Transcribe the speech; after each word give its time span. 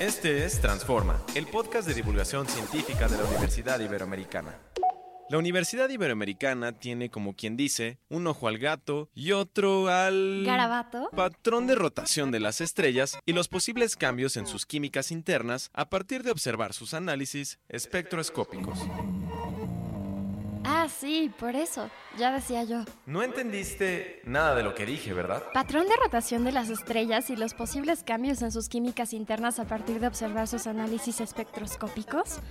Este 0.00 0.46
es 0.46 0.62
Transforma, 0.62 1.22
el 1.34 1.46
podcast 1.46 1.86
de 1.86 1.92
divulgación 1.92 2.46
científica 2.46 3.06
de 3.06 3.18
la 3.18 3.24
Universidad 3.24 3.78
Iberoamericana. 3.80 4.58
La 5.28 5.36
Universidad 5.36 5.90
Iberoamericana 5.90 6.72
tiene, 6.72 7.10
como 7.10 7.36
quien 7.36 7.54
dice, 7.54 7.98
un 8.08 8.26
ojo 8.26 8.48
al 8.48 8.56
gato 8.56 9.10
y 9.14 9.32
otro 9.32 9.88
al... 9.88 10.44
¿Garabato? 10.46 11.10
Patrón 11.14 11.66
de 11.66 11.74
rotación 11.74 12.30
de 12.30 12.40
las 12.40 12.62
estrellas 12.62 13.18
y 13.26 13.34
los 13.34 13.48
posibles 13.48 13.94
cambios 13.94 14.38
en 14.38 14.46
sus 14.46 14.64
químicas 14.64 15.10
internas 15.10 15.68
a 15.74 15.90
partir 15.90 16.22
de 16.22 16.30
observar 16.30 16.72
sus 16.72 16.94
análisis 16.94 17.58
espectroscópicos. 17.68 18.78
Ah, 20.72 20.88
sí, 20.88 21.32
por 21.36 21.56
eso. 21.56 21.90
Ya 22.16 22.30
decía 22.30 22.62
yo. 22.62 22.84
No 23.04 23.24
entendiste 23.24 24.22
nada 24.24 24.54
de 24.54 24.62
lo 24.62 24.72
que 24.72 24.86
dije, 24.86 25.12
¿verdad? 25.12 25.42
Patrón 25.52 25.88
de 25.88 25.96
rotación 25.96 26.44
de 26.44 26.52
las 26.52 26.70
estrellas 26.70 27.28
y 27.28 27.34
los 27.34 27.54
posibles 27.54 28.04
cambios 28.04 28.40
en 28.42 28.52
sus 28.52 28.68
químicas 28.68 29.12
internas 29.12 29.58
a 29.58 29.64
partir 29.64 29.98
de 29.98 30.06
observar 30.06 30.46
sus 30.46 30.68
análisis 30.68 31.20
espectroscópicos. 31.20 32.38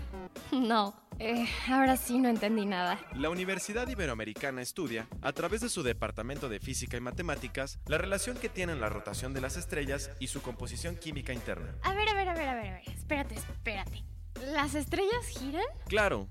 No, 0.52 0.94
eh, 1.18 1.48
ahora 1.68 1.98
sí 1.98 2.18
no 2.20 2.30
entendí 2.30 2.66
nada. 2.66 3.00
La 3.16 3.30
Universidad 3.30 3.88
Iberoamericana 3.88 4.62
estudia, 4.62 5.08
a 5.22 5.32
través 5.32 5.62
de 5.62 5.70
su 5.70 5.82
Departamento 5.82 6.50
de 6.50 6.60
Física 6.60 6.98
y 6.98 7.02
Matemáticas, 7.02 7.80
la 7.88 7.98
relación 7.98 8.38
que 8.38 8.48
tienen 8.48 8.80
la 8.80 8.90
rotación 8.90 9.34
de 9.34 9.42
las 9.42 9.58
estrellas 9.58 10.12
y 10.20 10.28
su 10.28 10.42
composición 10.42 10.96
química 10.96 11.34
interna. 11.34 11.76
A 11.82 11.94
ver, 11.94 12.10
a 12.10 12.14
ver, 12.14 12.30
a 12.30 12.34
ver, 12.36 12.50
a 12.50 12.56
ver, 12.56 12.68
a 12.68 12.74
ver. 12.74 12.90
Espérate, 12.90 13.36
espérate. 13.36 14.04
¿Las 14.54 14.76
estrellas 14.76 15.26
giran? 15.28 15.66
Claro, 15.88 16.30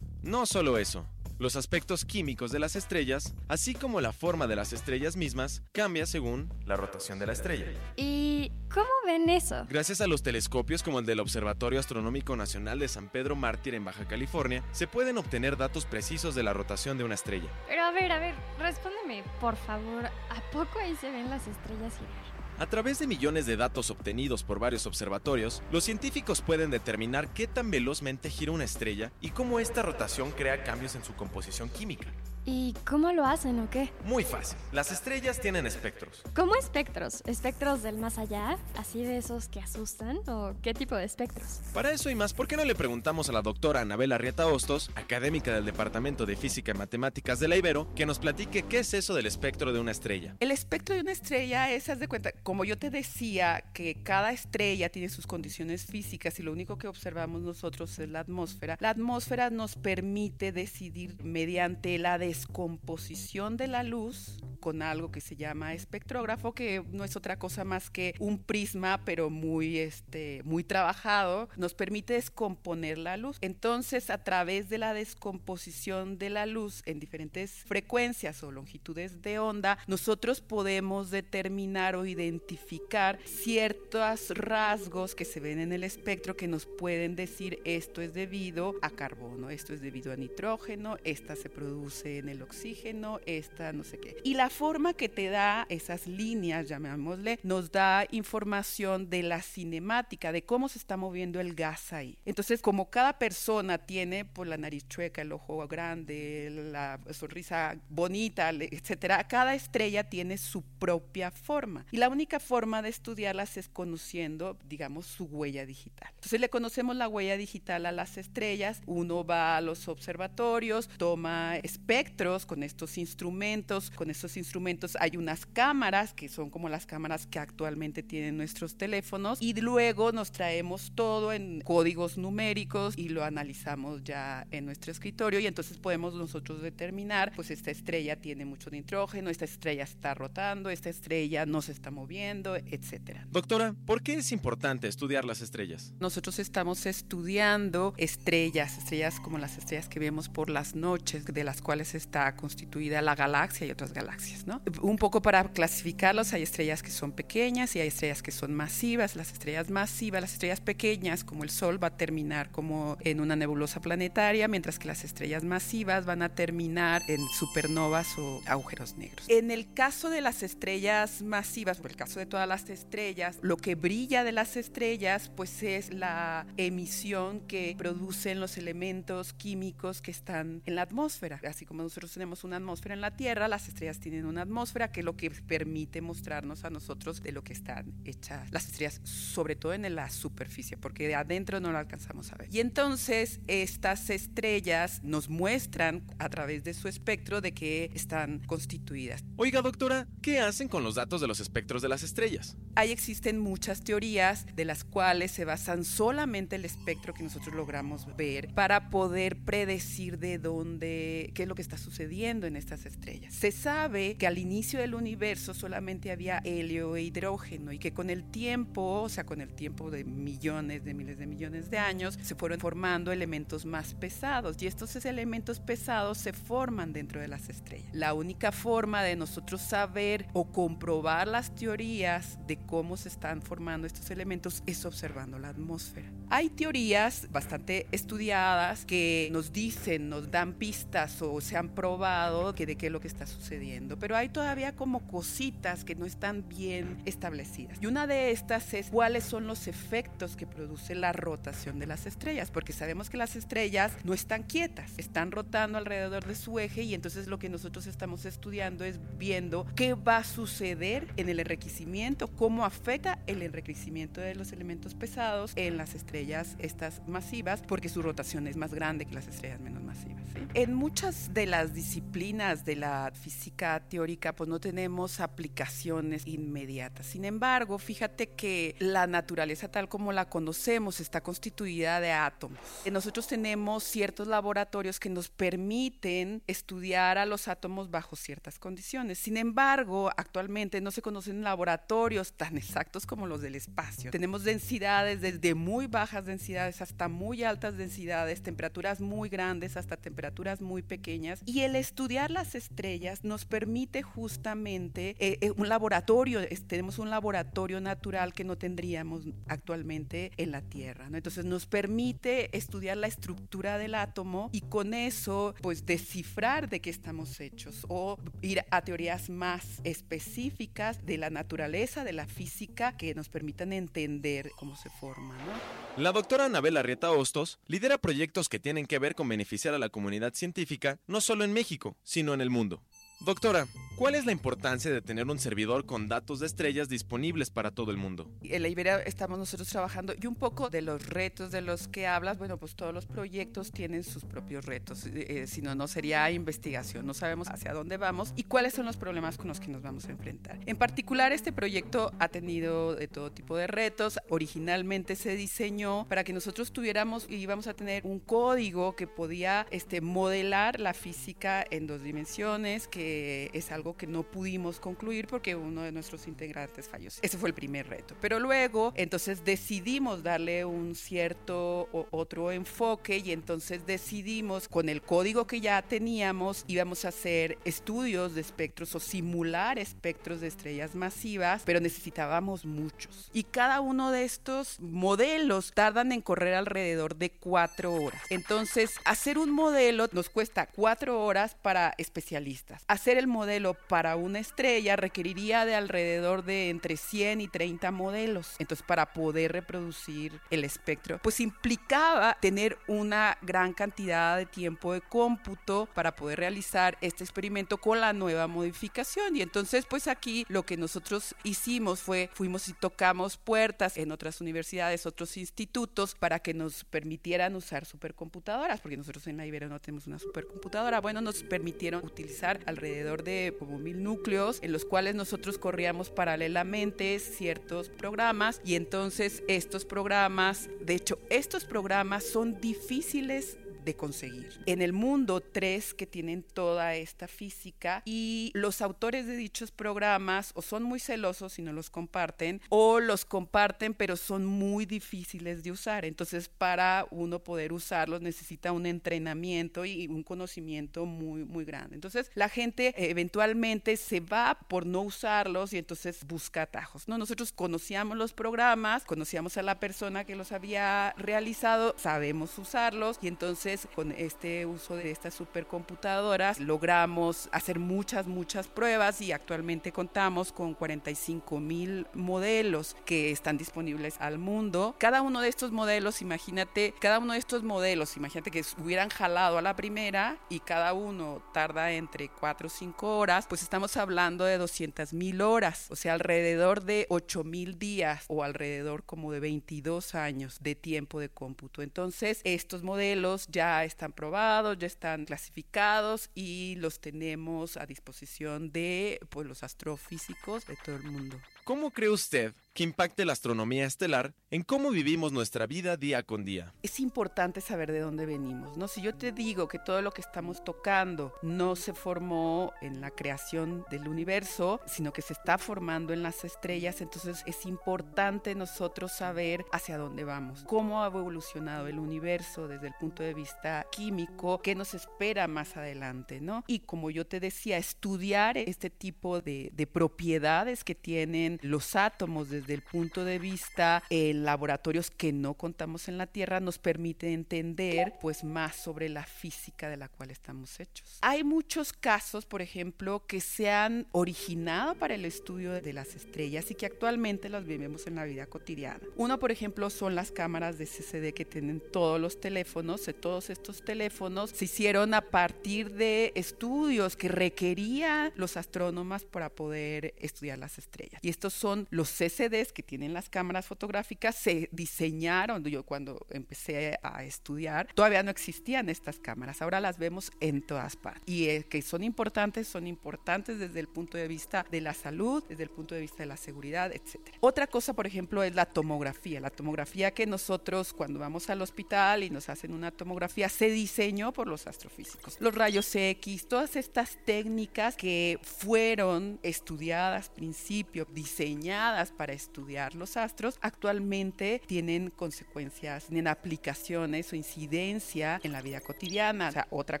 no 0.22 0.46
solo 0.46 0.78
eso. 0.78 1.06
Los 1.38 1.54
aspectos 1.54 2.04
químicos 2.04 2.50
de 2.50 2.58
las 2.58 2.74
estrellas, 2.74 3.32
así 3.46 3.72
como 3.72 4.00
la 4.00 4.12
forma 4.12 4.48
de 4.48 4.56
las 4.56 4.72
estrellas 4.72 5.16
mismas, 5.16 5.62
cambia 5.70 6.04
según 6.04 6.52
la 6.66 6.74
rotación 6.74 7.20
de 7.20 7.26
la 7.26 7.32
estrella. 7.32 7.66
¿Y 7.94 8.50
cómo 8.74 8.88
ven 9.06 9.30
eso? 9.30 9.64
Gracias 9.68 10.00
a 10.00 10.08
los 10.08 10.24
telescopios 10.24 10.82
como 10.82 10.98
el 10.98 11.06
del 11.06 11.20
Observatorio 11.20 11.78
Astronómico 11.78 12.34
Nacional 12.34 12.80
de 12.80 12.88
San 12.88 13.08
Pedro 13.08 13.36
Mártir 13.36 13.76
en 13.76 13.84
Baja 13.84 14.08
California, 14.08 14.64
se 14.72 14.88
pueden 14.88 15.16
obtener 15.16 15.56
datos 15.56 15.84
precisos 15.84 16.34
de 16.34 16.42
la 16.42 16.54
rotación 16.54 16.98
de 16.98 17.04
una 17.04 17.14
estrella. 17.14 17.48
Pero 17.68 17.84
a 17.84 17.92
ver, 17.92 18.10
a 18.10 18.18
ver, 18.18 18.34
respóndeme, 18.58 19.22
por 19.40 19.54
favor. 19.54 20.06
¿A 20.06 20.50
poco 20.50 20.80
ahí 20.80 20.96
se 20.96 21.08
ven 21.08 21.30
las 21.30 21.46
estrellas 21.46 21.94
girar? 21.94 22.37
A 22.60 22.66
través 22.66 22.98
de 22.98 23.06
millones 23.06 23.46
de 23.46 23.56
datos 23.56 23.88
obtenidos 23.88 24.42
por 24.42 24.58
varios 24.58 24.84
observatorios, 24.86 25.62
los 25.70 25.84
científicos 25.84 26.42
pueden 26.42 26.70
determinar 26.70 27.32
qué 27.32 27.46
tan 27.46 27.70
velozmente 27.70 28.30
gira 28.30 28.50
una 28.50 28.64
estrella 28.64 29.12
y 29.20 29.30
cómo 29.30 29.60
esta 29.60 29.82
rotación 29.82 30.32
crea 30.32 30.64
cambios 30.64 30.96
en 30.96 31.04
su 31.04 31.14
composición 31.14 31.68
química. 31.68 32.08
¿Y 32.50 32.72
cómo 32.86 33.12
lo 33.12 33.26
hacen 33.26 33.60
o 33.60 33.68
qué? 33.68 33.92
Muy 34.06 34.24
fácil. 34.24 34.56
Las 34.72 34.90
estrellas 34.90 35.38
tienen 35.38 35.66
espectros. 35.66 36.22
¿Cómo 36.34 36.56
espectros? 36.56 37.22
¿Espectros 37.26 37.82
del 37.82 37.98
más 37.98 38.16
allá? 38.16 38.56
¿Así 38.74 39.04
de 39.04 39.18
esos 39.18 39.48
que 39.48 39.60
asustan? 39.60 40.20
¿O 40.26 40.54
qué 40.62 40.72
tipo 40.72 40.96
de 40.96 41.04
espectros? 41.04 41.60
Para 41.74 41.92
eso 41.92 42.08
y 42.08 42.14
más, 42.14 42.32
¿por 42.32 42.48
qué 42.48 42.56
no 42.56 42.64
le 42.64 42.74
preguntamos 42.74 43.28
a 43.28 43.32
la 43.32 43.42
doctora 43.42 43.82
Anabela 43.82 44.14
Arrieta 44.14 44.46
Hostos, 44.46 44.90
académica 44.94 45.52
del 45.52 45.66
Departamento 45.66 46.24
de 46.24 46.36
Física 46.36 46.72
y 46.72 46.78
Matemáticas 46.78 47.38
de 47.38 47.48
la 47.48 47.56
Ibero, 47.56 47.92
que 47.94 48.06
nos 48.06 48.18
platique 48.18 48.62
qué 48.62 48.78
es 48.78 48.94
eso 48.94 49.12
del 49.12 49.26
espectro 49.26 49.74
de 49.74 49.80
una 49.80 49.90
estrella? 49.90 50.34
El 50.40 50.50
espectro 50.50 50.94
de 50.94 51.02
una 51.02 51.12
estrella 51.12 51.70
es, 51.70 51.90
haz 51.90 51.98
de 51.98 52.08
cuenta, 52.08 52.32
como 52.44 52.64
yo 52.64 52.78
te 52.78 52.88
decía, 52.88 53.62
que 53.74 54.02
cada 54.02 54.32
estrella 54.32 54.88
tiene 54.88 55.10
sus 55.10 55.26
condiciones 55.26 55.84
físicas 55.84 56.40
y 56.40 56.42
lo 56.42 56.52
único 56.52 56.78
que 56.78 56.88
observamos 56.88 57.42
nosotros 57.42 57.98
es 57.98 58.08
la 58.08 58.20
atmósfera. 58.20 58.78
La 58.80 58.88
atmósfera 58.88 59.50
nos 59.50 59.76
permite 59.76 60.50
decidir 60.50 61.22
mediante 61.22 61.98
la 61.98 62.16
descomposición 62.38 63.56
de 63.56 63.66
la 63.66 63.82
luz 63.82 64.38
con 64.60 64.82
algo 64.82 65.10
que 65.10 65.20
se 65.20 65.36
llama 65.36 65.74
espectrógrafo, 65.74 66.52
que 66.52 66.84
no 66.90 67.04
es 67.04 67.16
otra 67.16 67.38
cosa 67.38 67.64
más 67.64 67.90
que 67.90 68.14
un 68.18 68.38
prisma, 68.38 69.02
pero 69.04 69.30
muy, 69.30 69.78
este, 69.78 70.42
muy 70.44 70.64
trabajado, 70.64 71.48
nos 71.56 71.74
permite 71.74 72.14
descomponer 72.14 72.98
la 72.98 73.16
luz. 73.16 73.38
Entonces, 73.40 74.10
a 74.10 74.22
través 74.24 74.68
de 74.68 74.78
la 74.78 74.94
descomposición 74.94 76.18
de 76.18 76.30
la 76.30 76.46
luz 76.46 76.82
en 76.86 77.00
diferentes 77.00 77.64
frecuencias 77.64 78.42
o 78.42 78.50
longitudes 78.50 79.22
de 79.22 79.38
onda, 79.38 79.78
nosotros 79.86 80.40
podemos 80.40 81.10
determinar 81.10 81.96
o 81.96 82.06
identificar 82.06 83.18
ciertos 83.24 84.30
rasgos 84.30 85.14
que 85.14 85.24
se 85.24 85.40
ven 85.40 85.60
en 85.60 85.72
el 85.72 85.84
espectro 85.84 86.36
que 86.36 86.48
nos 86.48 86.66
pueden 86.66 87.16
decir 87.16 87.60
esto 87.64 88.02
es 88.02 88.12
debido 88.12 88.74
a 88.82 88.90
carbono, 88.90 89.50
esto 89.50 89.72
es 89.72 89.80
debido 89.80 90.12
a 90.12 90.16
nitrógeno, 90.16 90.96
esta 91.04 91.36
se 91.36 91.48
produce 91.48 92.17
en 92.18 92.28
el 92.28 92.42
oxígeno, 92.42 93.20
esta 93.26 93.72
no 93.72 93.84
sé 93.84 93.98
qué. 93.98 94.16
Y 94.24 94.34
la 94.34 94.50
forma 94.50 94.94
que 94.94 95.08
te 95.08 95.28
da 95.28 95.66
esas 95.68 96.06
líneas, 96.06 96.68
llamémosle, 96.68 97.38
nos 97.42 97.70
da 97.70 98.06
información 98.10 99.10
de 99.10 99.22
la 99.22 99.42
cinemática, 99.42 100.32
de 100.32 100.42
cómo 100.42 100.68
se 100.68 100.78
está 100.78 100.96
moviendo 100.96 101.40
el 101.40 101.54
gas 101.54 101.92
ahí. 101.92 102.18
Entonces, 102.24 102.60
como 102.62 102.90
cada 102.90 103.18
persona 103.18 103.78
tiene 103.78 104.24
por 104.24 104.46
la 104.46 104.56
nariz 104.56 104.86
chueca, 104.88 105.22
el 105.22 105.32
ojo 105.32 105.66
grande, 105.68 106.50
la 106.72 107.00
sonrisa 107.12 107.76
bonita, 107.88 108.50
etcétera, 108.50 109.26
cada 109.28 109.54
estrella 109.54 110.04
tiene 110.04 110.38
su 110.38 110.62
propia 110.62 111.30
forma. 111.30 111.86
Y 111.90 111.98
la 111.98 112.08
única 112.08 112.40
forma 112.40 112.82
de 112.82 112.88
estudiarlas 112.88 113.56
es 113.56 113.68
conociendo, 113.68 114.58
digamos, 114.68 115.06
su 115.06 115.24
huella 115.24 115.66
digital. 115.66 116.10
Entonces, 116.14 116.40
le 116.40 116.48
conocemos 116.48 116.96
la 116.96 117.08
huella 117.08 117.36
digital 117.36 117.86
a 117.86 117.92
las 117.92 118.18
estrellas. 118.18 118.82
Uno 118.86 119.24
va 119.24 119.56
a 119.56 119.60
los 119.60 119.88
observatorios, 119.88 120.88
toma 120.98 121.56
espectros 121.58 122.07
con 122.46 122.62
estos 122.62 122.98
instrumentos, 122.98 123.90
con 123.90 124.10
estos 124.10 124.36
instrumentos 124.36 124.96
hay 125.00 125.16
unas 125.16 125.46
cámaras 125.46 126.12
que 126.12 126.28
son 126.28 126.50
como 126.50 126.68
las 126.68 126.86
cámaras 126.86 127.26
que 127.26 127.38
actualmente 127.38 128.02
tienen 128.02 128.36
nuestros 128.36 128.76
teléfonos 128.76 129.40
y 129.40 129.54
luego 129.60 130.12
nos 130.12 130.32
traemos 130.32 130.92
todo 130.94 131.32
en 131.32 131.60
códigos 131.60 132.18
numéricos 132.18 132.94
y 132.96 133.08
lo 133.08 133.24
analizamos 133.24 134.02
ya 134.04 134.46
en 134.50 134.64
nuestro 134.64 134.92
escritorio 134.92 135.40
y 135.40 135.46
entonces 135.46 135.78
podemos 135.78 136.14
nosotros 136.14 136.60
determinar 136.62 137.32
pues 137.34 137.50
esta 137.50 137.70
estrella 137.70 138.16
tiene 138.16 138.44
mucho 138.44 138.70
nitrógeno, 138.70 139.30
esta 139.30 139.44
estrella 139.44 139.84
está 139.84 140.14
rotando, 140.14 140.70
esta 140.70 140.90
estrella 140.90 141.46
no 141.46 141.62
se 141.62 141.72
está 141.72 141.90
moviendo, 141.90 142.56
etcétera. 142.56 143.26
Doctora, 143.30 143.74
¿por 143.86 144.02
qué 144.02 144.14
es 144.14 144.32
importante 144.32 144.88
estudiar 144.88 145.24
las 145.24 145.40
estrellas? 145.40 145.94
Nosotros 146.00 146.38
estamos 146.38 146.86
estudiando 146.86 147.94
estrellas, 147.96 148.78
estrellas 148.78 149.20
como 149.20 149.38
las 149.38 149.56
estrellas 149.56 149.88
que 149.88 150.00
vemos 150.00 150.28
por 150.28 150.50
las 150.50 150.74
noches, 150.74 151.24
de 151.24 151.44
las 151.44 151.62
cuales 151.62 151.94
está 151.98 152.34
constituida 152.36 153.02
la 153.02 153.14
galaxia 153.14 153.66
y 153.66 153.70
otras 153.70 153.92
galaxias, 153.92 154.46
¿no? 154.46 154.62
Un 154.80 154.96
poco 154.96 155.20
para 155.22 155.44
clasificarlos, 155.44 156.32
hay 156.32 156.42
estrellas 156.42 156.82
que 156.82 156.90
son 156.90 157.12
pequeñas 157.12 157.74
y 157.76 157.80
hay 157.80 157.88
estrellas 157.88 158.22
que 158.22 158.30
son 158.30 158.54
masivas. 158.54 159.16
Las 159.16 159.32
estrellas 159.32 159.70
masivas, 159.70 160.20
las 160.20 160.32
estrellas 160.32 160.60
pequeñas, 160.60 161.24
como 161.24 161.44
el 161.44 161.50
Sol, 161.50 161.82
va 161.82 161.88
a 161.88 161.96
terminar 161.96 162.50
como 162.50 162.96
en 163.00 163.20
una 163.20 163.36
nebulosa 163.36 163.80
planetaria, 163.80 164.48
mientras 164.48 164.78
que 164.78 164.88
las 164.88 165.04
estrellas 165.04 165.44
masivas 165.44 166.06
van 166.06 166.22
a 166.22 166.30
terminar 166.30 167.02
en 167.08 167.26
supernovas 167.28 168.18
o 168.18 168.40
agujeros 168.46 168.96
negros. 168.96 169.26
En 169.28 169.50
el 169.50 169.72
caso 169.72 170.10
de 170.10 170.20
las 170.20 170.42
estrellas 170.42 171.22
masivas, 171.22 171.80
o 171.80 171.86
el 171.86 171.96
caso 171.96 172.18
de 172.18 172.26
todas 172.26 172.48
las 172.48 172.70
estrellas, 172.70 173.38
lo 173.42 173.56
que 173.56 173.74
brilla 173.74 174.24
de 174.24 174.32
las 174.32 174.56
estrellas, 174.56 175.30
pues 175.34 175.62
es 175.62 175.92
la 175.92 176.46
emisión 176.56 177.40
que 177.40 177.74
producen 177.76 178.40
los 178.40 178.58
elementos 178.58 179.32
químicos 179.32 180.02
que 180.02 180.10
están 180.10 180.62
en 180.66 180.74
la 180.74 180.82
atmósfera. 180.82 181.40
Así 181.48 181.64
como 181.64 181.87
nosotros 181.88 182.12
tenemos 182.12 182.44
una 182.44 182.56
atmósfera 182.56 182.94
en 182.94 183.00
la 183.00 183.16
Tierra, 183.16 183.48
las 183.48 183.66
estrellas 183.66 183.98
tienen 183.98 184.26
una 184.26 184.42
atmósfera 184.42 184.92
que 184.92 185.00
es 185.00 185.06
lo 185.06 185.16
que 185.16 185.30
permite 185.30 186.02
mostrarnos 186.02 186.66
a 186.66 186.70
nosotros 186.70 187.22
de 187.22 187.32
lo 187.32 187.42
que 187.42 187.54
están 187.54 187.94
hechas 188.04 188.52
las 188.52 188.66
estrellas, 188.66 189.00
sobre 189.04 189.56
todo 189.56 189.72
en 189.72 189.94
la 189.94 190.10
superficie, 190.10 190.76
porque 190.76 191.08
de 191.08 191.14
adentro 191.14 191.60
no 191.60 191.72
lo 191.72 191.78
alcanzamos 191.78 192.30
a 192.30 192.36
ver. 192.36 192.48
Y 192.52 192.60
entonces 192.60 193.40
estas 193.46 194.10
estrellas 194.10 195.02
nos 195.02 195.30
muestran 195.30 196.04
a 196.18 196.28
través 196.28 196.62
de 196.62 196.74
su 196.74 196.88
espectro 196.88 197.40
de 197.40 197.52
que 197.52 197.90
están 197.94 198.40
constituidas. 198.40 199.24
Oiga, 199.36 199.62
doctora, 199.62 200.08
¿qué 200.20 200.40
hacen 200.40 200.68
con 200.68 200.84
los 200.84 200.94
datos 200.94 201.22
de 201.22 201.26
los 201.26 201.40
espectros 201.40 201.80
de 201.80 201.88
las 201.88 202.02
estrellas? 202.02 202.58
Ahí 202.74 202.92
existen 202.92 203.38
muchas 203.38 203.82
teorías 203.82 204.44
de 204.54 204.66
las 204.66 204.84
cuales 204.84 205.30
se 205.30 205.46
basan 205.46 205.84
solamente 205.84 206.56
el 206.56 206.66
espectro 206.66 207.14
que 207.14 207.22
nosotros 207.22 207.54
logramos 207.54 208.14
ver 208.14 208.52
para 208.52 208.90
poder 208.90 209.38
predecir 209.42 210.18
de 210.18 210.38
dónde, 210.38 211.32
qué 211.34 211.44
es 211.44 211.48
lo 211.48 211.54
que 211.54 211.62
está 211.62 211.77
sucediendo 211.78 212.46
en 212.46 212.56
estas 212.56 212.86
estrellas. 212.86 213.34
Se 213.34 213.52
sabe 213.52 214.16
que 214.16 214.26
al 214.26 214.38
inicio 214.38 214.80
del 214.80 214.94
universo 214.94 215.54
solamente 215.54 216.10
había 216.10 216.38
helio 216.44 216.96
e 216.96 217.02
hidrógeno 217.02 217.72
y 217.72 217.78
que 217.78 217.92
con 217.92 218.10
el 218.10 218.24
tiempo, 218.24 219.02
o 219.02 219.08
sea, 219.08 219.24
con 219.24 219.40
el 219.40 219.54
tiempo 219.54 219.90
de 219.90 220.04
millones, 220.04 220.84
de 220.84 220.94
miles 220.94 221.18
de 221.18 221.26
millones 221.26 221.70
de 221.70 221.78
años, 221.78 222.18
se 222.22 222.34
fueron 222.34 222.60
formando 222.60 223.12
elementos 223.12 223.64
más 223.64 223.94
pesados 223.94 224.60
y 224.62 224.66
estos 224.66 224.94
elementos 225.04 225.60
pesados 225.60 226.18
se 226.18 226.32
forman 226.32 226.92
dentro 226.92 227.20
de 227.20 227.28
las 227.28 227.48
estrellas. 227.48 227.88
La 227.92 228.14
única 228.14 228.52
forma 228.52 229.02
de 229.02 229.16
nosotros 229.16 229.60
saber 229.60 230.26
o 230.32 230.50
comprobar 230.50 231.28
las 231.28 231.54
teorías 231.54 232.38
de 232.46 232.56
cómo 232.56 232.96
se 232.96 233.08
están 233.08 233.42
formando 233.42 233.86
estos 233.86 234.10
elementos 234.10 234.62
es 234.66 234.84
observando 234.84 235.38
la 235.38 235.50
atmósfera. 235.50 236.10
Hay 236.30 236.50
teorías 236.50 237.28
bastante 237.30 237.86
estudiadas 237.90 238.84
que 238.84 239.28
nos 239.32 239.52
dicen, 239.52 240.08
nos 240.08 240.30
dan 240.30 240.54
pistas 240.54 241.22
o 241.22 241.40
se 241.40 241.56
han 241.56 241.67
probado 241.68 242.54
que 242.54 242.66
de 242.66 242.76
qué 242.76 242.86
es 242.86 242.92
lo 242.92 243.00
que 243.00 243.08
está 243.08 243.26
sucediendo, 243.26 243.98
pero 243.98 244.16
hay 244.16 244.28
todavía 244.28 244.74
como 244.74 245.00
cositas 245.00 245.84
que 245.84 245.94
no 245.94 246.06
están 246.06 246.48
bien 246.48 247.00
establecidas. 247.04 247.78
Y 247.80 247.86
una 247.86 248.06
de 248.06 248.30
estas 248.30 248.74
es 248.74 248.90
cuáles 248.90 249.24
son 249.24 249.46
los 249.46 249.68
efectos 249.68 250.36
que 250.36 250.46
produce 250.46 250.94
la 250.94 251.12
rotación 251.12 251.78
de 251.78 251.86
las 251.86 252.06
estrellas, 252.06 252.50
porque 252.50 252.72
sabemos 252.72 253.10
que 253.10 253.16
las 253.16 253.36
estrellas 253.36 253.92
no 254.04 254.14
están 254.14 254.42
quietas, 254.42 254.92
están 254.98 255.30
rotando 255.30 255.78
alrededor 255.78 256.24
de 256.26 256.34
su 256.34 256.58
eje 256.58 256.82
y 256.82 256.94
entonces 256.94 257.26
lo 257.26 257.38
que 257.38 257.48
nosotros 257.48 257.86
estamos 257.86 258.24
estudiando 258.24 258.84
es 258.84 258.98
viendo 259.18 259.66
qué 259.74 259.94
va 259.94 260.18
a 260.18 260.24
suceder 260.24 261.08
en 261.16 261.28
el 261.28 261.40
enriquecimiento, 261.40 262.28
cómo 262.28 262.64
afecta 262.64 263.18
el 263.26 263.42
enriquecimiento 263.42 264.20
de 264.20 264.34
los 264.34 264.52
elementos 264.52 264.94
pesados 264.94 265.52
en 265.56 265.76
las 265.76 265.94
estrellas 265.94 266.56
estas 266.58 267.02
masivas, 267.06 267.62
porque 267.66 267.88
su 267.88 268.02
rotación 268.02 268.46
es 268.46 268.56
más 268.56 268.74
grande 268.74 269.06
que 269.06 269.14
las 269.14 269.26
estrellas 269.26 269.60
menos 269.60 269.82
masivas. 269.82 270.22
En 270.54 270.74
muchas 270.74 271.34
de 271.34 271.46
las 271.46 271.57
disciplinas 271.66 272.64
de 272.64 272.76
la 272.76 273.12
física 273.14 273.80
teórica, 273.88 274.34
pues 274.34 274.48
no 274.48 274.60
tenemos 274.60 275.20
aplicaciones 275.20 276.26
inmediatas. 276.26 277.06
Sin 277.06 277.24
embargo, 277.24 277.78
fíjate 277.78 278.28
que 278.30 278.76
la 278.78 279.06
naturaleza 279.06 279.70
tal 279.70 279.88
como 279.88 280.12
la 280.12 280.28
conocemos 280.28 281.00
está 281.00 281.22
constituida 281.22 282.00
de 282.00 282.12
átomos. 282.12 282.58
Nosotros 282.90 283.26
tenemos 283.26 283.84
ciertos 283.84 284.28
laboratorios 284.28 285.00
que 285.00 285.10
nos 285.10 285.28
permiten 285.28 286.42
estudiar 286.46 287.18
a 287.18 287.26
los 287.26 287.48
átomos 287.48 287.90
bajo 287.90 288.16
ciertas 288.16 288.58
condiciones. 288.58 289.18
Sin 289.18 289.36
embargo, 289.36 290.10
actualmente 290.16 290.80
no 290.80 290.90
se 290.90 291.02
conocen 291.02 291.42
laboratorios 291.42 292.32
tan 292.32 292.56
exactos 292.56 293.06
como 293.06 293.26
los 293.26 293.40
del 293.40 293.54
espacio. 293.54 294.10
Tenemos 294.10 294.44
densidades 294.44 295.20
desde 295.20 295.54
muy 295.54 295.86
bajas 295.86 296.24
densidades 296.24 296.80
hasta 296.80 297.08
muy 297.08 297.44
altas 297.44 297.76
densidades, 297.76 298.42
temperaturas 298.42 299.00
muy 299.00 299.28
grandes 299.28 299.76
hasta 299.76 299.96
temperaturas 299.96 300.60
muy 300.60 300.82
pequeñas. 300.82 301.40
Y 301.48 301.62
el 301.62 301.76
estudiar 301.76 302.30
las 302.30 302.54
estrellas 302.54 303.24
nos 303.24 303.46
permite 303.46 304.02
justamente 304.02 305.16
eh, 305.18 305.38
eh, 305.40 305.50
un 305.56 305.70
laboratorio, 305.70 306.40
tenemos 306.66 306.98
un 306.98 307.08
laboratorio 307.08 307.80
natural 307.80 308.34
que 308.34 308.44
no 308.44 308.58
tendríamos 308.58 309.22
actualmente 309.46 310.30
en 310.36 310.50
la 310.50 310.60
Tierra. 310.60 311.08
¿no? 311.08 311.16
Entonces 311.16 311.46
nos 311.46 311.64
permite 311.64 312.54
estudiar 312.54 312.98
la 312.98 313.06
estructura 313.06 313.78
del 313.78 313.94
átomo 313.94 314.50
y 314.52 314.60
con 314.60 314.92
eso 314.92 315.54
pues 315.62 315.86
descifrar 315.86 316.68
de 316.68 316.82
qué 316.82 316.90
estamos 316.90 317.40
hechos 317.40 317.86
o 317.88 318.18
ir 318.42 318.62
a 318.70 318.82
teorías 318.82 319.30
más 319.30 319.80
específicas 319.84 321.06
de 321.06 321.16
la 321.16 321.30
naturaleza, 321.30 322.04
de 322.04 322.12
la 322.12 322.26
física, 322.26 322.94
que 322.98 323.14
nos 323.14 323.30
permitan 323.30 323.72
entender 323.72 324.50
cómo 324.58 324.76
se 324.76 324.90
forma. 324.90 325.34
¿no? 325.38 326.02
La 326.02 326.12
doctora 326.12 326.44
Anabel 326.44 326.76
Arrieta 326.76 327.10
Hostos 327.10 327.58
lidera 327.68 327.96
proyectos 327.96 328.50
que 328.50 328.58
tienen 328.58 328.84
que 328.84 328.98
ver 328.98 329.14
con 329.14 329.30
beneficiar 329.30 329.72
a 329.72 329.78
la 329.78 329.88
comunidad 329.88 330.34
científica 330.34 330.98
no 331.06 331.22
solo 331.28 331.44
en 331.44 331.52
México, 331.52 331.94
sino 332.04 332.32
en 332.32 332.40
el 332.40 332.48
mundo. 332.48 332.82
Doctora, 333.20 333.66
¿cuál 333.96 334.14
es 334.14 334.26
la 334.26 334.32
importancia 334.32 334.92
de 334.92 335.02
tener 335.02 335.26
un 335.26 335.40
servidor 335.40 335.84
con 335.84 336.08
datos 336.08 336.38
de 336.38 336.46
estrellas 336.46 336.88
disponibles 336.88 337.50
para 337.50 337.72
todo 337.72 337.90
el 337.90 337.96
mundo? 337.96 338.30
En 338.42 338.62
la 338.62 338.68
Iberia 338.68 339.00
estamos 339.00 339.40
nosotros 339.40 339.68
trabajando 339.68 340.14
y 340.18 340.26
un 340.28 340.36
poco 340.36 340.70
de 340.70 340.82
los 340.82 341.04
retos 341.04 341.50
de 341.50 341.60
los 341.60 341.88
que 341.88 342.06
hablas, 342.06 342.38
bueno, 342.38 342.58
pues 342.58 342.76
todos 342.76 342.94
los 342.94 343.06
proyectos 343.06 343.72
tienen 343.72 344.04
sus 344.04 344.24
propios 344.24 344.64
retos, 344.64 345.04
eh, 345.06 345.42
eh, 345.42 345.46
si 345.48 345.62
no, 345.62 345.74
no 345.74 345.88
sería 345.88 346.30
investigación, 346.30 347.04
no 347.06 347.12
sabemos 347.12 347.48
hacia 347.48 347.72
dónde 347.72 347.96
vamos 347.96 348.32
y 348.36 348.44
cuáles 348.44 348.72
son 348.72 348.86
los 348.86 348.96
problemas 348.96 349.36
con 349.36 349.48
los 349.48 349.58
que 349.58 349.68
nos 349.68 349.82
vamos 349.82 350.06
a 350.06 350.12
enfrentar. 350.12 350.60
En 350.64 350.76
particular, 350.76 351.32
este 351.32 351.52
proyecto 351.52 352.12
ha 352.20 352.28
tenido 352.28 352.94
de 352.94 353.08
todo 353.08 353.32
tipo 353.32 353.56
de 353.56 353.66
retos, 353.66 354.20
originalmente 354.28 355.16
se 355.16 355.34
diseñó 355.34 356.06
para 356.08 356.22
que 356.22 356.32
nosotros 356.32 356.72
tuviéramos 356.72 357.26
y 357.28 357.34
íbamos 357.34 357.66
a 357.66 357.74
tener 357.74 358.06
un 358.06 358.20
código 358.20 358.94
que 358.94 359.08
podía 359.08 359.66
este, 359.72 360.00
modelar 360.00 360.78
la 360.78 360.94
física 360.94 361.64
en 361.68 361.88
dos 361.88 362.04
dimensiones, 362.04 362.86
que 362.86 363.07
es 363.52 363.70
algo 363.72 363.96
que 363.96 364.06
no 364.06 364.22
pudimos 364.22 364.80
concluir 364.80 365.26
porque 365.26 365.54
uno 365.54 365.82
de 365.82 365.92
nuestros 365.92 366.26
integrantes 366.26 366.88
falleció. 366.88 367.20
Ese 367.22 367.38
fue 367.38 367.48
el 367.48 367.54
primer 367.54 367.88
reto. 367.88 368.14
Pero 368.20 368.38
luego, 368.38 368.92
entonces 368.96 369.44
decidimos 369.44 370.22
darle 370.22 370.64
un 370.64 370.94
cierto 370.94 371.88
o 371.92 372.06
otro 372.10 372.52
enfoque 372.52 373.18
y 373.18 373.32
entonces 373.32 373.86
decidimos 373.86 374.68
con 374.68 374.88
el 374.88 375.02
código 375.02 375.46
que 375.46 375.60
ya 375.60 375.80
teníamos 375.82 376.64
íbamos 376.66 377.04
a 377.04 377.08
hacer 377.08 377.58
estudios 377.64 378.34
de 378.34 378.40
espectros 378.40 378.94
o 378.94 379.00
simular 379.00 379.78
espectros 379.78 380.40
de 380.40 380.48
estrellas 380.48 380.94
masivas, 380.94 381.62
pero 381.64 381.80
necesitábamos 381.80 382.64
muchos. 382.64 383.30
Y 383.32 383.44
cada 383.44 383.80
uno 383.80 384.10
de 384.10 384.24
estos 384.24 384.80
modelos 384.80 385.72
tardan 385.74 386.12
en 386.12 386.22
correr 386.22 386.54
alrededor 386.54 387.16
de 387.16 387.30
cuatro 387.30 387.92
horas. 387.92 388.20
Entonces, 388.30 388.94
hacer 389.04 389.38
un 389.38 389.50
modelo 389.50 390.08
nos 390.12 390.28
cuesta 390.28 390.66
cuatro 390.66 391.24
horas 391.24 391.56
para 391.60 391.94
especialistas 391.98 392.84
hacer 392.98 393.16
el 393.16 393.28
modelo 393.28 393.74
para 393.74 394.16
una 394.16 394.40
estrella 394.40 394.96
requeriría 394.96 395.64
de 395.64 395.76
alrededor 395.76 396.44
de 396.44 396.68
entre 396.68 396.96
100 396.96 397.40
y 397.40 397.46
30 397.46 397.92
modelos. 397.92 398.56
Entonces, 398.58 398.84
para 398.84 399.12
poder 399.12 399.52
reproducir 399.52 400.40
el 400.50 400.64
espectro, 400.64 401.20
pues 401.22 401.38
implicaba 401.38 402.36
tener 402.40 402.76
una 402.88 403.38
gran 403.40 403.72
cantidad 403.72 404.36
de 404.36 404.46
tiempo 404.46 404.92
de 404.92 405.00
cómputo 405.00 405.88
para 405.94 406.16
poder 406.16 406.40
realizar 406.40 406.98
este 407.00 407.22
experimento 407.22 407.78
con 407.78 408.00
la 408.00 408.12
nueva 408.12 408.48
modificación. 408.48 409.36
Y 409.36 409.42
entonces, 409.42 409.86
pues 409.88 410.08
aquí 410.08 410.44
lo 410.48 410.64
que 410.64 410.76
nosotros 410.76 411.36
hicimos 411.44 412.00
fue, 412.00 412.30
fuimos 412.34 412.68
y 412.68 412.72
tocamos 412.72 413.36
puertas 413.36 413.96
en 413.96 414.10
otras 414.10 414.40
universidades, 414.40 415.06
otros 415.06 415.36
institutos, 415.36 416.16
para 416.16 416.40
que 416.40 416.52
nos 416.52 416.82
permitieran 416.82 417.54
usar 417.54 417.84
supercomputadoras, 417.84 418.80
porque 418.80 418.96
nosotros 418.96 419.28
en 419.28 419.36
la 419.36 419.46
Ibero 419.46 419.68
no 419.68 419.80
tenemos 419.80 420.08
una 420.08 420.18
supercomputadora. 420.18 421.00
Bueno, 421.00 421.20
nos 421.20 421.44
permitieron 421.44 422.04
utilizar 422.04 422.58
alrededor 422.66 422.87
de 422.88 423.54
como 423.58 423.78
mil 423.78 424.02
núcleos 424.02 424.58
en 424.62 424.72
los 424.72 424.84
cuales 424.84 425.14
nosotros 425.14 425.58
corríamos 425.58 426.10
paralelamente 426.10 427.18
ciertos 427.18 427.88
programas 427.90 428.60
y 428.64 428.74
entonces 428.74 429.42
estos 429.48 429.84
programas, 429.84 430.68
de 430.80 430.94
hecho 430.94 431.18
estos 431.30 431.64
programas 431.64 432.24
son 432.24 432.60
difíciles 432.60 433.58
de 433.88 433.96
conseguir. 433.96 434.52
En 434.66 434.82
el 434.82 434.92
mundo, 434.92 435.40
tres 435.40 435.94
que 435.94 436.06
tienen 436.06 436.42
toda 436.42 436.94
esta 436.94 437.26
física 437.26 438.02
y 438.04 438.50
los 438.54 438.82
autores 438.82 439.26
de 439.26 439.34
dichos 439.34 439.70
programas 439.70 440.50
o 440.54 440.60
son 440.60 440.82
muy 440.82 441.00
celosos 441.00 441.58
y 441.58 441.62
no 441.62 441.72
los 441.72 441.88
comparten 441.88 442.60
o 442.68 443.00
los 443.00 443.24
comparten 443.24 443.94
pero 443.94 444.16
son 444.16 444.44
muy 444.44 444.84
difíciles 444.84 445.62
de 445.62 445.70
usar. 445.70 446.04
Entonces, 446.04 446.50
para 446.50 447.06
uno 447.10 447.38
poder 447.38 447.72
usarlos 447.72 448.20
necesita 448.20 448.72
un 448.72 448.84
entrenamiento 448.84 449.86
y 449.86 450.06
un 450.06 450.22
conocimiento 450.22 451.06
muy, 451.06 451.46
muy 451.46 451.64
grande. 451.64 451.94
Entonces, 451.94 452.30
la 452.34 452.50
gente 452.50 452.92
eventualmente 453.10 453.96
se 453.96 454.20
va 454.20 454.58
por 454.68 454.84
no 454.84 455.00
usarlos 455.00 455.72
y 455.72 455.78
entonces 455.78 456.26
busca 456.26 456.62
atajos. 456.62 457.08
¿no? 457.08 457.16
Nosotros 457.16 457.52
conocíamos 457.52 458.18
los 458.18 458.34
programas, 458.34 459.04
conocíamos 459.04 459.56
a 459.56 459.62
la 459.62 459.80
persona 459.80 460.24
que 460.24 460.36
los 460.36 460.52
había 460.52 461.14
realizado, 461.16 461.94
sabemos 461.96 462.58
usarlos 462.58 463.18
y 463.22 463.28
entonces 463.28 463.77
con 463.94 464.12
este 464.12 464.66
uso 464.66 464.96
de 464.96 465.10
estas 465.10 465.34
supercomputadoras 465.34 466.60
logramos 466.60 467.48
hacer 467.52 467.78
muchas, 467.78 468.26
muchas 468.26 468.66
pruebas 468.66 469.20
y 469.20 469.32
actualmente 469.32 469.92
contamos 469.92 470.52
con 470.52 470.74
45 470.74 471.60
mil 471.60 472.06
modelos 472.14 472.96
que 473.04 473.30
están 473.30 473.58
disponibles 473.58 474.16
al 474.20 474.38
mundo. 474.38 474.94
Cada 474.98 475.22
uno 475.22 475.40
de 475.40 475.48
estos 475.48 475.72
modelos, 475.72 476.22
imagínate, 476.22 476.94
cada 477.00 477.18
uno 477.18 477.32
de 477.34 477.38
estos 477.38 477.62
modelos, 477.62 478.16
imagínate 478.16 478.50
que 478.50 478.64
hubieran 478.82 479.10
jalado 479.10 479.58
a 479.58 479.62
la 479.62 479.76
primera 479.76 480.38
y 480.48 480.60
cada 480.60 480.92
uno 480.92 481.42
tarda 481.52 481.92
entre 481.92 482.28
4 482.28 482.66
o 482.66 482.70
5 482.70 483.18
horas, 483.18 483.46
pues 483.48 483.62
estamos 483.62 483.96
hablando 483.96 484.44
de 484.44 484.58
200 484.58 485.12
mil 485.12 485.40
horas, 485.40 485.86
o 485.90 485.96
sea, 485.96 486.14
alrededor 486.14 486.82
de 486.82 487.06
8 487.08 487.44
mil 487.44 487.78
días 487.78 488.24
o 488.28 488.42
alrededor 488.42 489.04
como 489.04 489.32
de 489.32 489.40
22 489.40 490.14
años 490.14 490.58
de 490.60 490.74
tiempo 490.74 491.20
de 491.20 491.28
cómputo. 491.28 491.82
Entonces, 491.82 492.40
estos 492.44 492.82
modelos 492.82 493.46
ya 493.48 493.67
están 493.84 494.12
probados, 494.12 494.78
ya 494.78 494.86
están 494.86 495.24
clasificados 495.24 496.30
y 496.34 496.76
los 496.76 497.00
tenemos 497.00 497.76
a 497.76 497.86
disposición 497.86 498.70
de 498.72 499.20
pues, 499.30 499.46
los 499.46 499.62
astrofísicos 499.62 500.66
de 500.66 500.76
todo 500.76 500.96
el 500.96 501.04
mundo. 501.04 501.38
¿Cómo 501.64 501.90
cree 501.90 502.10
usted 502.10 502.54
que 502.78 502.84
impacte 502.84 503.24
la 503.24 503.32
astronomía 503.32 503.86
estelar 503.86 504.34
en 504.52 504.62
cómo 504.62 504.90
vivimos 504.90 505.32
nuestra 505.32 505.66
vida 505.66 505.96
día 505.96 506.22
con 506.22 506.44
día. 506.44 506.72
Es 506.84 507.00
importante 507.00 507.60
saber 507.60 507.90
de 507.90 507.98
dónde 507.98 508.24
venimos, 508.24 508.76
¿no? 508.76 508.86
Si 508.86 509.02
yo 509.02 509.16
te 509.16 509.32
digo 509.32 509.66
que 509.66 509.80
todo 509.80 510.00
lo 510.00 510.12
que 510.12 510.20
estamos 510.20 510.62
tocando 510.62 511.34
no 511.42 511.74
se 511.74 511.92
formó 511.92 512.72
en 512.80 513.00
la 513.00 513.10
creación 513.10 513.84
del 513.90 514.06
universo, 514.06 514.80
sino 514.86 515.12
que 515.12 515.22
se 515.22 515.32
está 515.32 515.58
formando 515.58 516.12
en 516.12 516.22
las 516.22 516.44
estrellas, 516.44 517.00
entonces 517.00 517.42
es 517.46 517.66
importante 517.66 518.54
nosotros 518.54 519.10
saber 519.10 519.66
hacia 519.72 519.98
dónde 519.98 520.22
vamos, 520.22 520.62
cómo 520.64 521.02
ha 521.02 521.08
evolucionado 521.08 521.88
el 521.88 521.98
universo 521.98 522.68
desde 522.68 522.86
el 522.86 522.94
punto 522.94 523.24
de 523.24 523.34
vista 523.34 523.88
químico, 523.90 524.62
qué 524.62 524.76
nos 524.76 524.94
espera 524.94 525.48
más 525.48 525.76
adelante, 525.76 526.40
¿no? 526.40 526.62
Y 526.68 526.78
como 526.78 527.10
yo 527.10 527.26
te 527.26 527.40
decía, 527.40 527.76
estudiar 527.76 528.56
este 528.56 528.88
tipo 528.88 529.40
de, 529.40 529.72
de 529.74 529.86
propiedades 529.88 530.84
que 530.84 530.94
tienen 530.94 531.58
los 531.60 531.96
átomos 531.96 532.50
desde 532.50 532.67
el 532.74 532.82
punto 532.82 533.24
de 533.24 533.38
vista 533.38 534.02
en 534.10 534.44
laboratorios 534.44 535.10
que 535.10 535.32
no 535.32 535.54
contamos 535.54 536.08
en 536.08 536.18
la 536.18 536.26
Tierra 536.26 536.60
nos 536.60 536.78
permite 536.78 537.32
entender 537.32 538.14
pues 538.20 538.44
más 538.44 538.76
sobre 538.76 539.08
la 539.08 539.24
física 539.24 539.88
de 539.88 539.96
la 539.96 540.08
cual 540.08 540.30
estamos 540.30 540.78
hechos. 540.80 541.18
Hay 541.22 541.44
muchos 541.44 541.92
casos, 541.92 542.46
por 542.46 542.62
ejemplo, 542.62 543.24
que 543.26 543.40
se 543.40 543.70
han 543.70 544.06
originado 544.12 544.94
para 544.94 545.14
el 545.14 545.24
estudio 545.24 545.72
de 545.72 545.92
las 545.92 546.14
estrellas 546.14 546.70
y 546.70 546.74
que 546.74 546.86
actualmente 546.86 547.48
las 547.48 547.64
vivimos 547.64 548.06
en 548.06 548.16
la 548.16 548.24
vida 548.24 548.46
cotidiana. 548.46 549.00
Uno, 549.16 549.38
por 549.38 549.50
ejemplo, 549.50 549.90
son 549.90 550.14
las 550.14 550.30
cámaras 550.30 550.78
de 550.78 550.86
CCD 550.86 551.32
que 551.32 551.44
tienen 551.44 551.82
todos 551.92 552.20
los 552.20 552.40
teléfonos. 552.40 553.08
Todos 553.20 553.50
estos 553.50 553.84
teléfonos 553.84 554.50
se 554.50 554.66
hicieron 554.66 555.14
a 555.14 555.22
partir 555.22 555.92
de 555.92 556.32
estudios 556.34 557.16
que 557.16 557.28
requerían 557.28 558.32
los 558.36 558.56
astrónomos 558.56 559.24
para 559.24 559.50
poder 559.50 560.14
estudiar 560.18 560.58
las 560.58 560.78
estrellas. 560.78 561.20
Y 561.22 561.28
estos 561.28 561.54
son 561.54 561.86
los 561.90 562.20
CCDs 562.48 562.72
que 562.72 562.82
tienen 562.82 563.12
las 563.12 563.28
cámaras 563.28 563.66
fotográficas. 563.66 564.36
Se 564.36 564.68
diseñaron, 564.72 565.64
yo 565.64 565.84
cuando 565.84 566.26
empecé 566.30 566.98
a 567.02 567.24
estudiar, 567.24 567.88
todavía 567.94 568.22
no 568.22 568.30
existían 568.30 568.88
estas 568.88 569.18
cámaras. 569.18 569.62
Ahora 569.62 569.80
las 569.80 569.98
vemos 569.98 570.30
en 570.40 570.62
todas 570.62 570.96
partes. 570.96 571.22
Y 571.26 571.48
eh, 571.48 571.64
que 571.68 571.82
son 571.82 572.04
importantes, 572.04 572.68
son 572.68 572.86
importantes 572.86 573.58
desde 573.58 573.80
el 573.80 573.88
punto 573.88 574.18
de 574.18 574.28
vista 574.28 574.66
de 574.70 574.80
la 574.80 574.94
salud, 574.94 575.44
desde 575.48 575.62
el 575.62 575.70
punto 575.70 575.94
de 575.94 576.00
vista 576.00 576.22
de 576.22 576.26
la 576.26 576.36
seguridad, 576.36 576.92
etc. 576.92 577.18
Otra 577.40 577.66
cosa, 577.66 577.92
por 577.92 578.06
ejemplo, 578.06 578.42
es 578.42 578.54
la 578.54 578.66
tomografía. 578.66 579.40
La 579.40 579.50
tomografía 579.50 580.12
que 580.12 580.26
nosotros 580.26 580.92
cuando 580.92 581.18
vamos 581.18 581.50
al 581.50 581.62
hospital 581.62 582.22
y 582.22 582.30
nos 582.30 582.48
hacen 582.48 582.72
una 582.72 582.90
tomografía 582.90 583.48
se 583.48 583.70
diseñó 583.70 584.32
por 584.32 584.46
los 584.46 584.66
astrofísicos. 584.66 585.36
Los 585.40 585.54
rayos 585.54 585.94
X, 585.94 586.48
todas 586.48 586.76
estas 586.76 587.18
técnicas 587.24 587.96
que 587.96 588.38
fueron 588.42 589.38
estudiadas 589.42 590.28
principio, 590.28 591.06
diseñadas 591.12 592.12
para 592.12 592.32
estudiar 592.38 592.94
los 592.94 593.16
astros, 593.16 593.58
actualmente 593.60 594.62
tienen 594.66 595.10
consecuencias, 595.10 596.06
tienen 596.06 596.28
aplicaciones 596.28 597.32
o 597.32 597.36
incidencia 597.36 598.40
en 598.42 598.52
la 598.52 598.62
vida 598.62 598.80
cotidiana. 598.80 599.48
O 599.48 599.52
sea, 599.52 599.66
otra 599.70 600.00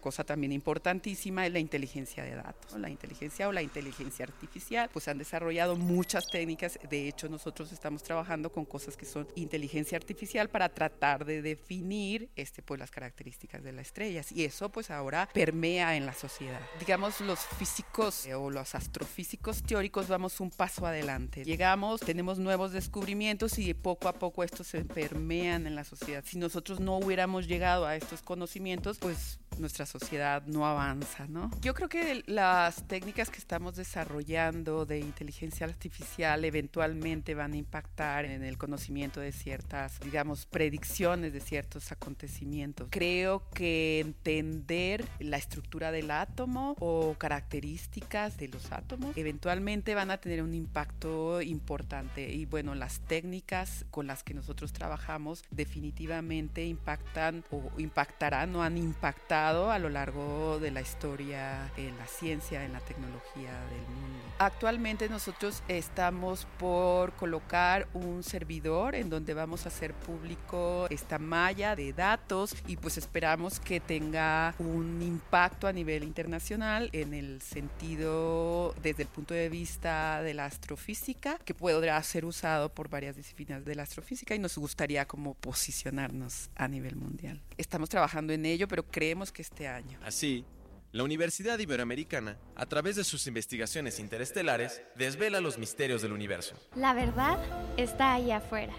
cosa 0.00 0.24
también 0.24 0.52
importantísima 0.52 1.46
es 1.46 1.52
la 1.52 1.58
inteligencia 1.58 2.24
de 2.24 2.34
datos. 2.34 2.78
La 2.78 2.88
inteligencia 2.88 3.48
o 3.48 3.52
la 3.52 3.62
inteligencia 3.62 4.24
artificial, 4.24 4.88
pues 4.92 5.08
han 5.08 5.18
desarrollado 5.18 5.76
muchas 5.76 6.28
técnicas. 6.28 6.78
De 6.88 7.08
hecho, 7.08 7.28
nosotros 7.28 7.72
estamos 7.72 8.02
trabajando 8.02 8.50
con 8.50 8.64
cosas 8.64 8.96
que 8.96 9.04
son 9.04 9.26
inteligencia 9.34 9.96
artificial 9.96 10.48
para 10.48 10.68
tratar 10.68 11.24
de 11.24 11.42
definir 11.42 12.28
este, 12.36 12.62
pues, 12.62 12.78
las 12.78 12.90
características 12.90 13.62
de 13.62 13.72
las 13.72 13.86
estrellas. 13.88 14.32
Y 14.32 14.44
eso 14.44 14.68
pues 14.70 14.90
ahora 14.90 15.28
permea 15.32 15.96
en 15.96 16.06
la 16.06 16.12
sociedad. 16.12 16.60
Digamos, 16.78 17.20
los 17.20 17.40
físicos 17.40 18.26
eh, 18.26 18.34
o 18.34 18.50
los 18.50 18.74
astrofísicos 18.74 19.62
teóricos 19.62 20.08
vamos 20.08 20.40
un 20.40 20.50
paso 20.50 20.86
adelante. 20.86 21.44
Llegamos, 21.44 22.00
tenemos 22.00 22.27
nuevos 22.36 22.72
descubrimientos 22.72 23.58
y 23.58 23.72
poco 23.72 24.08
a 24.08 24.12
poco 24.12 24.42
estos 24.42 24.66
se 24.66 24.84
permean 24.84 25.66
en 25.66 25.74
la 25.74 25.84
sociedad. 25.84 26.24
Si 26.26 26.36
nosotros 26.36 26.80
no 26.80 26.98
hubiéramos 26.98 27.46
llegado 27.46 27.86
a 27.86 27.96
estos 27.96 28.20
conocimientos, 28.20 28.98
pues 28.98 29.38
nuestra 29.58 29.86
sociedad 29.86 30.42
no 30.46 30.66
avanza, 30.66 31.26
¿no? 31.26 31.50
Yo 31.60 31.74
creo 31.74 31.88
que 31.88 32.22
las 32.26 32.86
técnicas 32.86 33.30
que 33.30 33.38
estamos 33.38 33.76
desarrollando 33.76 34.86
de 34.86 35.00
inteligencia 35.00 35.66
artificial 35.66 36.44
eventualmente 36.44 37.34
van 37.34 37.52
a 37.52 37.56
impactar 37.56 38.24
en 38.24 38.44
el 38.44 38.58
conocimiento 38.58 39.20
de 39.20 39.32
ciertas, 39.32 40.00
digamos, 40.00 40.46
predicciones 40.46 41.32
de 41.32 41.40
ciertos 41.40 41.92
acontecimientos. 41.92 42.88
Creo 42.90 43.48
que 43.50 44.00
entender 44.00 45.04
la 45.18 45.36
estructura 45.36 45.92
del 45.92 46.10
átomo 46.10 46.76
o 46.78 47.14
características 47.18 48.36
de 48.36 48.48
los 48.48 48.72
átomos 48.72 49.16
eventualmente 49.16 49.94
van 49.94 50.10
a 50.10 50.18
tener 50.18 50.42
un 50.42 50.54
impacto 50.54 51.40
importante 51.42 52.32
y 52.32 52.46
bueno, 52.46 52.74
las 52.74 53.00
técnicas 53.00 53.86
con 53.90 54.06
las 54.06 54.22
que 54.22 54.34
nosotros 54.34 54.72
trabajamos 54.72 55.44
definitivamente 55.50 56.64
impactan 56.66 57.44
o 57.50 57.70
impactarán 57.78 58.54
o 58.56 58.62
han 58.62 58.78
impactado 58.78 59.47
a 59.48 59.78
lo 59.78 59.88
largo 59.88 60.58
de 60.60 60.70
la 60.70 60.82
historia 60.82 61.72
en 61.78 61.96
la 61.96 62.06
ciencia, 62.06 62.64
en 62.64 62.74
la 62.74 62.80
tecnología 62.80 63.50
del 63.70 63.80
mundo. 63.80 64.18
Actualmente 64.38 65.08
nosotros 65.08 65.62
estamos 65.68 66.46
por 66.58 67.12
colocar 67.14 67.88
un 67.94 68.22
servidor 68.22 68.94
en 68.94 69.08
donde 69.08 69.32
vamos 69.32 69.64
a 69.64 69.70
hacer 69.70 69.94
público 69.94 70.86
esta 70.90 71.18
malla 71.18 71.74
de 71.74 71.94
datos 71.94 72.54
y 72.66 72.76
pues 72.76 72.98
esperamos 72.98 73.58
que 73.58 73.80
tenga 73.80 74.54
un 74.58 75.00
impacto 75.00 75.66
a 75.66 75.72
nivel 75.72 76.04
internacional 76.04 76.90
en 76.92 77.14
el 77.14 77.40
sentido 77.40 78.74
desde 78.82 79.04
el 79.04 79.08
punto 79.08 79.32
de 79.32 79.48
vista 79.48 80.22
de 80.22 80.34
la 80.34 80.44
astrofísica 80.44 81.38
que 81.44 81.54
podrá 81.54 82.00
ser 82.02 82.26
usado 82.26 82.68
por 82.68 82.90
varias 82.90 83.16
disciplinas 83.16 83.64
de 83.64 83.74
la 83.74 83.84
astrofísica 83.84 84.34
y 84.34 84.38
nos 84.38 84.58
gustaría 84.58 85.08
como 85.08 85.34
posicionarnos 85.34 86.50
a 86.54 86.68
nivel 86.68 86.96
mundial. 86.96 87.40
Estamos 87.56 87.88
trabajando 87.88 88.32
en 88.32 88.44
ello, 88.44 88.68
pero 88.68 88.84
creemos 88.84 89.32
que 89.32 89.37
este 89.38 89.68
año. 89.68 89.98
Así, 90.04 90.44
la 90.92 91.04
Universidad 91.04 91.58
Iberoamericana, 91.58 92.38
a 92.56 92.66
través 92.66 92.96
de 92.96 93.04
sus 93.04 93.26
investigaciones 93.26 93.98
interestelares, 94.00 94.82
desvela 94.96 95.40
los 95.40 95.58
misterios 95.58 96.00
del 96.02 96.12
universo. 96.12 96.54
La 96.74 96.94
verdad 96.94 97.38
está 97.76 98.14
ahí 98.14 98.30
afuera. 98.30 98.72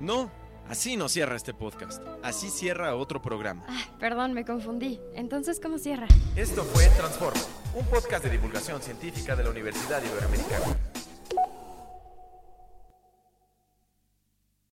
No, 0.00 0.30
así 0.68 0.96
no 0.96 1.08
cierra 1.08 1.36
este 1.36 1.52
podcast. 1.52 2.02
Así 2.22 2.48
cierra 2.48 2.94
otro 2.96 3.20
programa. 3.20 3.66
perdón, 3.98 4.32
me 4.32 4.44
confundí. 4.44 4.98
Entonces, 5.14 5.60
¿cómo 5.60 5.78
cierra? 5.78 6.06
Esto 6.34 6.64
fue 6.64 6.86
Transforma, 6.96 7.42
un 7.74 7.84
podcast 7.86 8.24
de 8.24 8.30
divulgación 8.30 8.80
científica 8.80 9.36
de 9.36 9.44
la 9.44 9.50
Universidad 9.50 10.02
Iberoamericana. 10.02 10.89